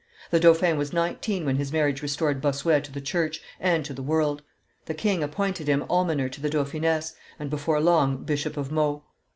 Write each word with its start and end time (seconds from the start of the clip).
The 0.31 0.39
dauphin 0.39 0.79
was 0.79 0.93
nineteen 0.93 1.45
when 1.45 1.57
his 1.57 1.71
marriage 1.71 2.01
restored 2.01 2.41
Bossuet 2.41 2.83
to 2.85 2.91
the 2.91 2.99
church 3.01 3.39
and 3.59 3.85
to 3.85 3.93
the 3.93 4.01
world; 4.01 4.41
the 4.87 4.95
king 4.95 5.21
appointed 5.21 5.67
him 5.67 5.85
almoner 5.87 6.27
to 6.27 6.41
the 6.41 6.49
dauphiness, 6.49 7.13
and, 7.37 7.51
before 7.51 7.79
long, 7.79 8.23
Bishop 8.23 8.57
of 8.57 8.71
Meaux. 8.71 9.03